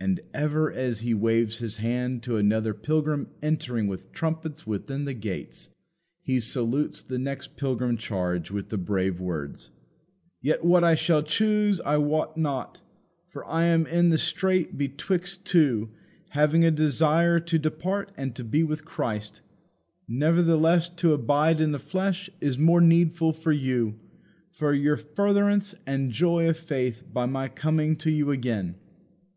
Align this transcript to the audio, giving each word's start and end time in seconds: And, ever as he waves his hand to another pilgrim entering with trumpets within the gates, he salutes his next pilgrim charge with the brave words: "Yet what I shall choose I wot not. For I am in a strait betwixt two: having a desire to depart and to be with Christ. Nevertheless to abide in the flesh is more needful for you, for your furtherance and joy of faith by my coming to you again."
And, 0.00 0.18
ever 0.34 0.72
as 0.72 0.98
he 0.98 1.14
waves 1.14 1.58
his 1.58 1.76
hand 1.76 2.24
to 2.24 2.36
another 2.36 2.74
pilgrim 2.74 3.28
entering 3.40 3.86
with 3.86 4.10
trumpets 4.10 4.66
within 4.66 5.04
the 5.04 5.14
gates, 5.14 5.68
he 6.22 6.40
salutes 6.40 7.06
his 7.08 7.20
next 7.20 7.56
pilgrim 7.56 7.96
charge 7.96 8.50
with 8.50 8.70
the 8.70 8.76
brave 8.76 9.20
words: 9.20 9.70
"Yet 10.42 10.64
what 10.64 10.82
I 10.82 10.96
shall 10.96 11.22
choose 11.22 11.80
I 11.82 11.98
wot 11.98 12.36
not. 12.36 12.80
For 13.28 13.44
I 13.46 13.66
am 13.66 13.86
in 13.86 14.12
a 14.12 14.18
strait 14.18 14.76
betwixt 14.76 15.44
two: 15.44 15.90
having 16.30 16.64
a 16.64 16.72
desire 16.72 17.38
to 17.38 17.56
depart 17.56 18.10
and 18.16 18.34
to 18.34 18.42
be 18.42 18.64
with 18.64 18.84
Christ. 18.84 19.40
Nevertheless 20.08 20.88
to 20.96 21.12
abide 21.12 21.60
in 21.60 21.70
the 21.70 21.78
flesh 21.78 22.28
is 22.40 22.58
more 22.58 22.80
needful 22.80 23.32
for 23.32 23.52
you, 23.52 24.00
for 24.50 24.74
your 24.74 24.96
furtherance 24.96 25.76
and 25.86 26.10
joy 26.10 26.48
of 26.48 26.56
faith 26.56 27.04
by 27.12 27.26
my 27.26 27.46
coming 27.46 27.94
to 27.98 28.10
you 28.10 28.32
again." 28.32 28.74